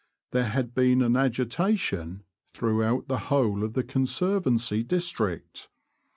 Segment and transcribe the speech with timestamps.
[0.31, 2.23] There had been an agitation
[2.55, 5.69] throughout the whole of the Conservancy district.